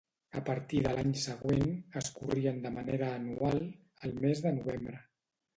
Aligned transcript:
A 0.39 0.41
partir 0.45 0.79
de 0.85 0.93
l'any 0.99 1.11
següent, 1.23 1.67
es 2.01 2.09
corrien 2.21 2.59
de 2.65 2.73
manera 2.79 3.13
anual, 3.19 3.63
al 4.09 4.19
mes 4.25 4.43
de 4.49 4.57
novembre. 4.61 5.03